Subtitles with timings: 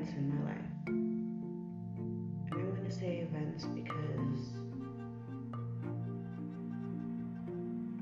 [0.00, 0.72] events in my life.
[0.86, 4.54] And I'm going to say events because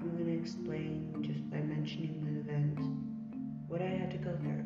[0.01, 2.79] I'm going to explain just by mentioning the event
[3.69, 4.65] what I had to go through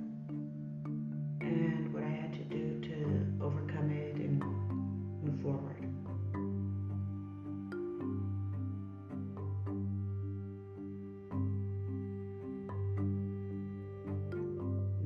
[1.40, 4.38] and what I had to do to overcome it and
[5.22, 5.78] move forward.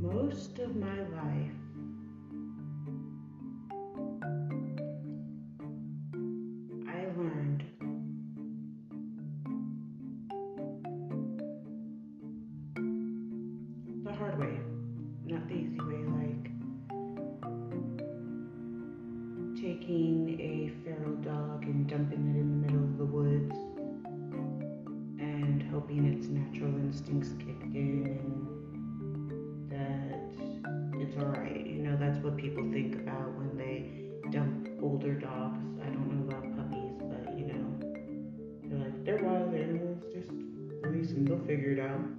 [0.00, 1.65] Most of my life,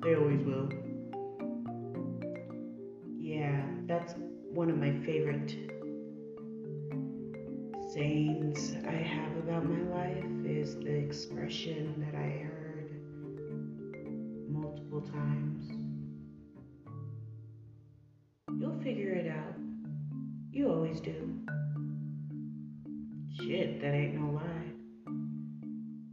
[0.07, 0.69] They always will.
[3.19, 4.13] Yeah, that's
[4.53, 5.53] one of my favorite
[7.93, 13.01] sayings I have about my life is the expression that I heard
[14.49, 15.69] multiple times.
[18.57, 19.55] You'll figure it out.
[20.53, 21.37] You always do.
[23.41, 24.71] Shit, that ain't no lie.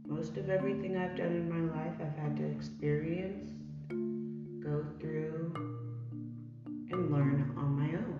[0.05, 3.54] Most of everything I've done in my life, I've had to experience,
[4.65, 5.53] go through,
[6.89, 8.19] and learn on my own.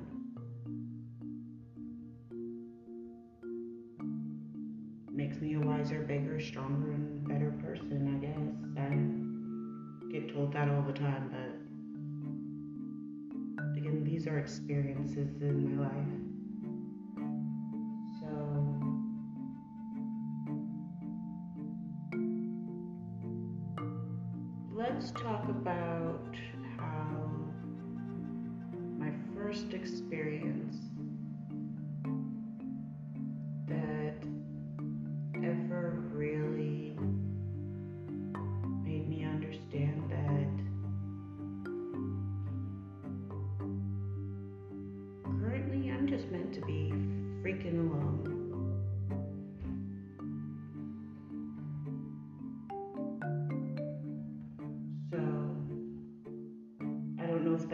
[5.12, 8.38] Makes me a wiser, bigger, stronger, and better person, I guess.
[8.78, 8.90] I
[10.12, 11.56] get told that all the time, but
[13.76, 16.25] again, these are experiences in my life.
[24.96, 26.34] Let's talk about
[26.78, 27.30] how
[28.98, 30.78] my first experience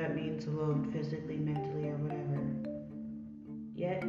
[0.02, 2.42] that means alone physically, mentally, or whatever.
[3.76, 4.04] Yet,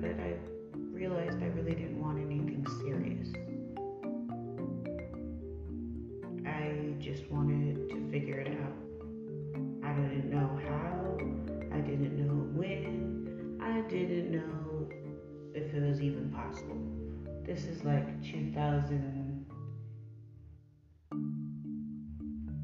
[0.00, 0.34] but I
[0.92, 3.32] realized I really didn't want anything serious.
[6.46, 8.76] I just wanted to figure it out.
[9.82, 11.18] I didn't know how,
[11.74, 14.88] I didn't know when, I didn't know
[15.54, 16.78] if it was even possible.
[17.44, 19.46] This is like 2000.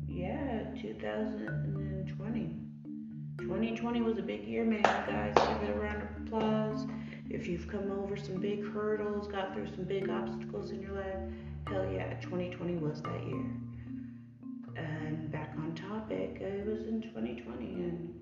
[0.07, 2.57] Yeah, 2020.
[3.39, 5.35] 2020 was a big year, man, guys.
[5.35, 6.26] Give it a round.
[7.47, 11.21] You've come over some big hurdles, got through some big obstacles in your life,
[11.69, 13.47] hell yeah, 2020 was that year.
[14.75, 18.13] And back on topic, it was in 2020, and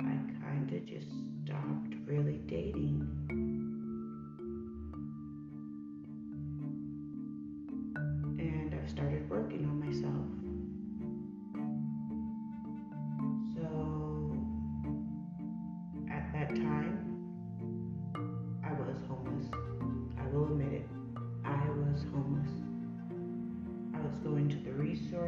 [0.00, 1.08] I kind of just
[1.44, 3.41] stopped really dating.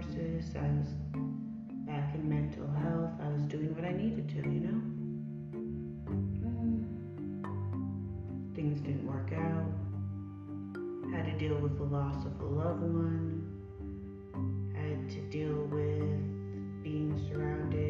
[0.06, 0.56] Resources.
[0.56, 0.88] I was
[1.86, 3.10] back in mental health.
[3.22, 4.80] I was doing what I needed to, you know?
[8.54, 9.72] Things didn't work out.
[11.12, 13.42] Had to deal with the loss of a loved one.
[14.74, 17.83] Had to deal with being surrounded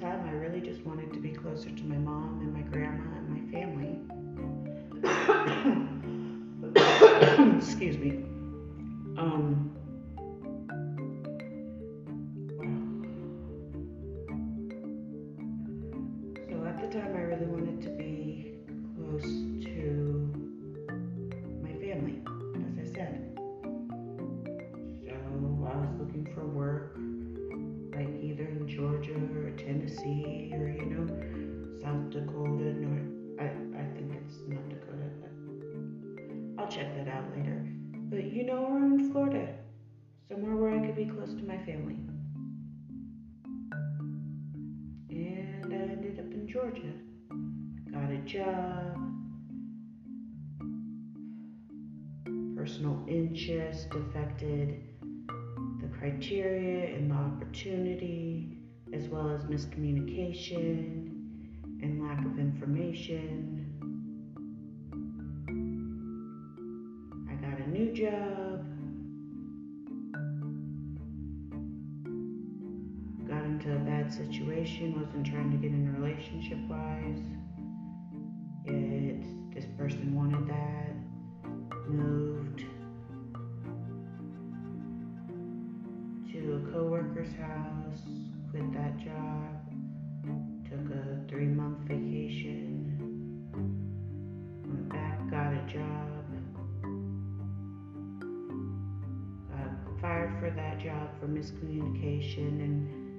[0.00, 3.28] time, I really just wanted to be closer to my mom and my grandma and
[3.28, 3.98] my family.
[7.58, 8.24] Excuse me.
[9.18, 9.69] Um,
[52.60, 54.82] Personal interest affected
[55.80, 58.58] the criteria and the opportunity,
[58.92, 61.08] as well as miscommunication
[61.80, 63.64] and lack of information.
[67.30, 68.66] I got a new job.
[73.26, 77.22] Got into a bad situation, wasn't trying to get in a relationship wise.
[78.66, 79.24] Yet
[79.54, 80.76] this person wanted that.
[81.88, 82.39] Moved
[86.72, 88.02] coworker's house,
[88.50, 89.60] quit that job,
[90.68, 92.96] took a three month vacation,
[94.66, 96.24] went back, got a job,
[99.50, 103.10] got fired for that job for miscommunication and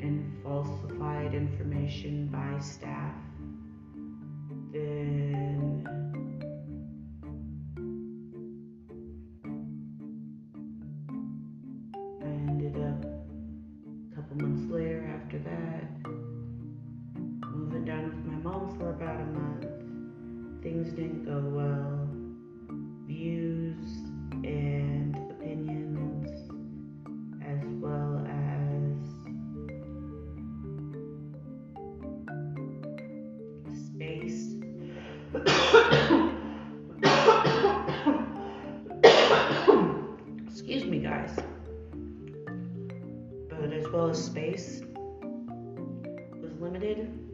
[0.00, 3.14] and falsified information by staff.
[4.72, 5.27] Then
[21.36, 22.08] well.
[23.06, 23.86] Views
[24.44, 26.30] and opinions,
[27.44, 28.96] as well as
[33.76, 34.54] space.
[40.46, 41.38] Excuse me, guys.
[43.48, 44.82] But as well as space
[46.40, 47.27] was limited.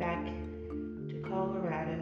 [0.00, 0.24] Back
[1.10, 2.00] to Colorado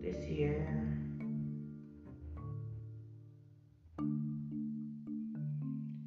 [0.00, 0.68] this year.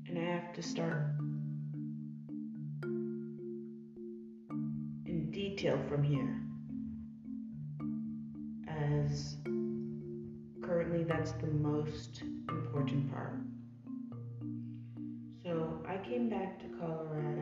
[0.07, 1.11] And I have to start
[5.05, 6.41] in detail from here.
[8.69, 9.35] As
[10.61, 13.33] currently, that's the most important part.
[15.43, 17.38] So I came back to Colorado.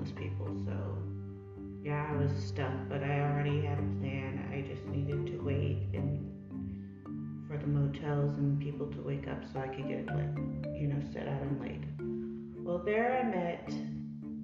[0.00, 0.96] Homeless people so
[1.82, 5.88] yeah I was stuck but I already had a plan I just needed to wait
[5.94, 6.26] and
[7.46, 10.36] for the motels and people to wake up so I could get like
[10.78, 13.72] you know set out and laid well there I met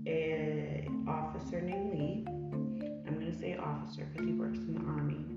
[0.07, 2.25] a officer named Lee.
[3.07, 5.36] I'm gonna say officer because he works in the army.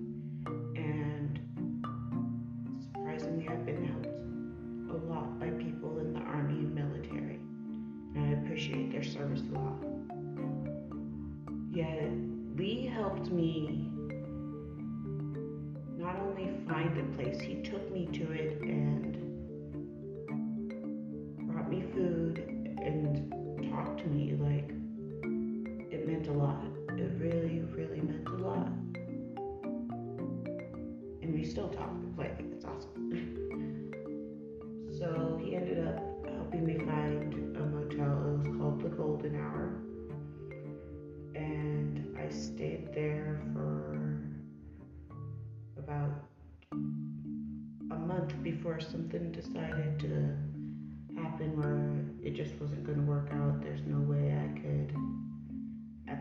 [17.92, 18.39] Me to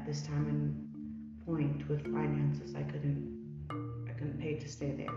[0.08, 3.28] this time and point with finances, I couldn't,
[4.08, 5.14] I couldn't pay to stay there.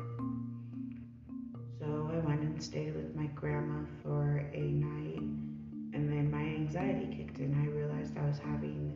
[1.80, 5.22] So I went and stayed with my grandma for a night,
[5.94, 7.56] and then my anxiety kicked in.
[7.56, 8.92] I realized I was having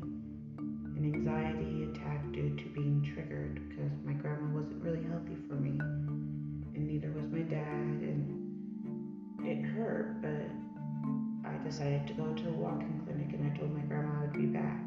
[0.60, 5.80] an anxiety attack due to being triggered because my grandma wasn't really healthy for me,
[5.80, 12.52] and neither was my dad, and it hurt, but I decided to go to a
[12.52, 14.82] walk-in clinic, and I told my grandma I would be back.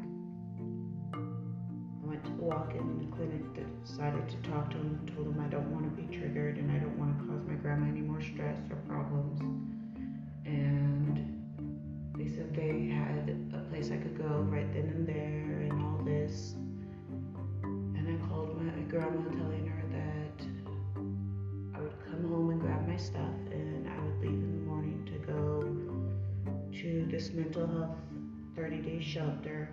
[2.25, 3.43] I went to the clinic,
[3.85, 6.79] decided to talk to him, told him I don't want to be triggered, and I
[6.79, 9.39] don't want to cause my grandma any more stress or problems,
[10.45, 11.39] and
[12.17, 16.03] they said they had a place I could go right then and there and all
[16.03, 16.55] this.
[17.63, 20.45] And I called my grandma telling her that
[21.77, 25.05] I would come home and grab my stuff and I would leave in the morning
[25.05, 25.61] to go
[26.81, 27.97] to this mental health
[28.55, 29.69] 30 day shelter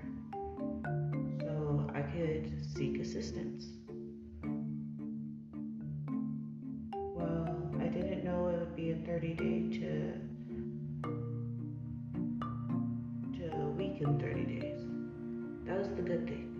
[15.96, 16.52] The good thing.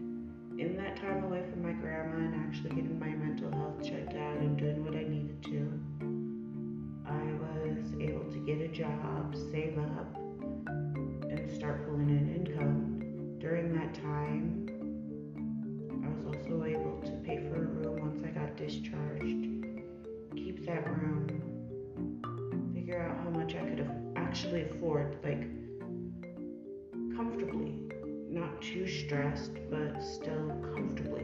[0.59, 4.39] In that time away from my grandma and actually getting my mental health checked out
[4.39, 5.79] and doing what I needed to,
[7.05, 10.17] I was able to get a job, save up,
[10.67, 13.37] and start pulling in income.
[13.39, 14.71] During that time,
[16.03, 19.37] I was also able to pay for a room once I got discharged,
[20.35, 21.29] keep that room,
[22.75, 25.19] figure out how much I could actually afford.
[25.23, 25.66] Like.
[28.37, 31.23] Not too stressed, but still comfortably.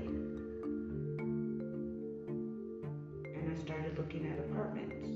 [3.34, 5.08] And I started looking at apartments.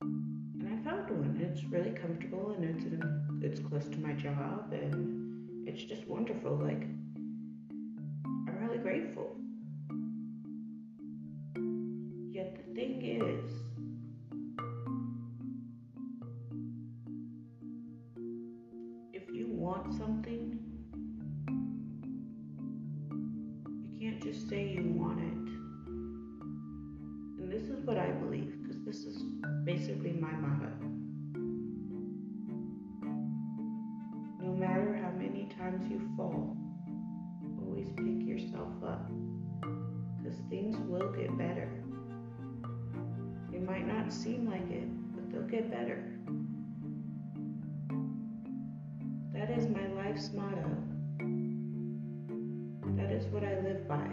[0.00, 1.38] And I found one.
[1.42, 3.02] It's really comfortable and it's in,
[3.42, 6.56] it's close to my job and it's just wonderful.
[6.56, 6.86] Like
[24.00, 25.48] can't just say you want it.
[27.40, 29.24] And this is what I believe, because this is
[29.64, 30.70] basically my motto.
[34.40, 36.56] No matter how many times you fall,
[37.60, 39.10] always pick yourself up,
[40.22, 41.68] because things will get better.
[43.52, 46.04] It might not seem like it, but they'll get better.
[49.32, 50.76] That is my life's motto.
[53.88, 54.06] By.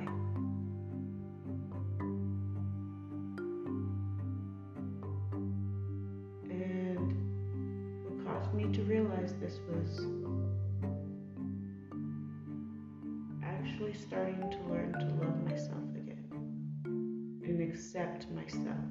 [6.49, 7.13] And
[8.05, 10.05] what caused me to realize this was
[13.43, 16.29] actually starting to learn to love myself again
[17.43, 18.84] and accept myself.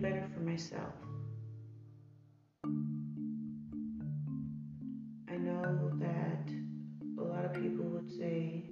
[0.00, 0.94] Better for myself.
[5.28, 6.50] I know that
[7.18, 8.64] a lot of people would say,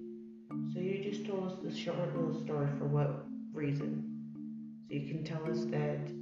[0.72, 4.04] So you just told us this short little story for what reason?
[4.88, 6.17] So you can tell us that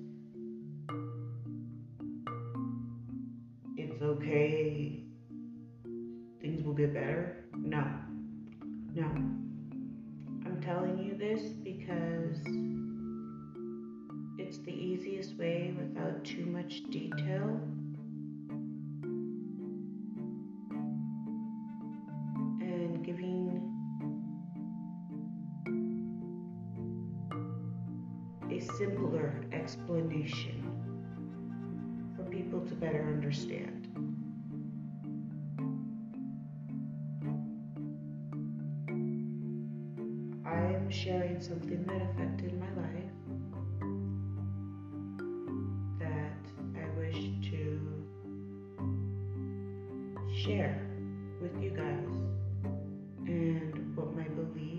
[14.96, 17.60] easiest way without too much detail.
[22.60, 23.60] And giving
[28.50, 30.62] a simpler explanation
[32.16, 33.75] for people to better understand.
[50.46, 50.80] Share
[51.42, 52.06] with you guys.
[53.26, 54.75] And what my beliefs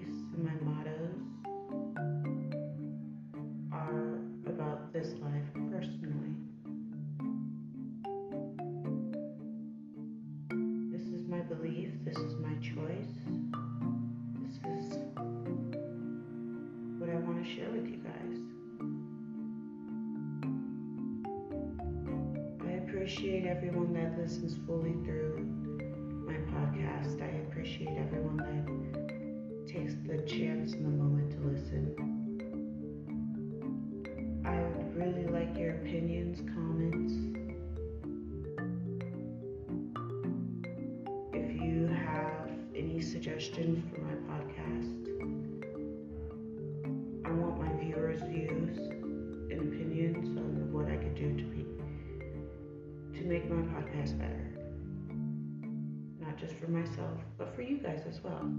[57.37, 58.51] but for you guys as well.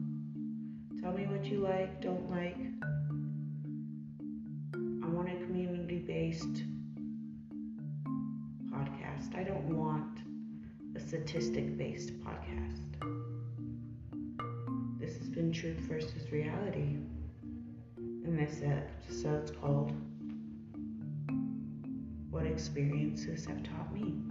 [1.00, 2.56] Tell me what you like, don't like.
[5.04, 6.62] I want a community-based
[8.72, 9.34] podcast.
[9.36, 10.20] I don't want
[10.96, 12.80] a statistic-based podcast.
[14.98, 16.98] This has been Truth versus Reality.
[17.96, 19.92] And this episode's called
[22.30, 24.27] What Experiences Have Taught Me.